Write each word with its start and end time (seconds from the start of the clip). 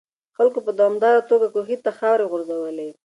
خلکو 0.37 0.59
په 0.65 0.71
دوامداره 0.79 1.21
توګه 1.31 1.47
کوهي 1.55 1.77
ته 1.85 1.91
خاورې 1.97 2.25
غورځولې. 2.31 2.89